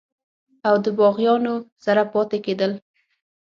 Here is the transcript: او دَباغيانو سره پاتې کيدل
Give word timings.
او 0.67 0.73
دَباغيانو 0.85 1.53
سره 1.85 2.03
پاتې 2.13 2.37
کيدل 2.45 2.71